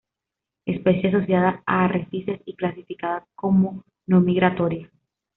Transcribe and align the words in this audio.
Especie 0.65 1.09
asociada 1.09 1.61
a 1.67 1.85
arrecifes 1.85 2.41
y 2.45 2.55
clasificada 2.55 3.27
como 3.35 3.83
no 4.07 4.19
migratoria. 4.19 4.89